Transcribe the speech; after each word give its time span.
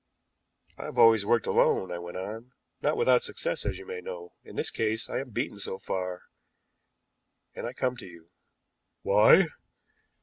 "I 0.79 0.85
have 0.85 0.97
always 0.97 1.27
worked 1.27 1.45
alone," 1.45 1.91
I 1.91 1.99
went 1.99 2.17
on, 2.17 2.53
"not 2.81 2.97
without 2.97 3.23
success, 3.23 3.67
as 3.67 3.77
you 3.77 3.85
may 3.85 4.01
know. 4.01 4.33
In 4.43 4.55
this 4.55 4.71
case 4.71 5.07
I 5.07 5.19
am 5.19 5.29
beaten 5.29 5.59
so 5.59 5.77
far, 5.77 6.23
and 7.53 7.67
I 7.67 7.73
come 7.73 7.95
to 7.97 8.07
you." 8.07 8.31
"Why?" 9.03 9.43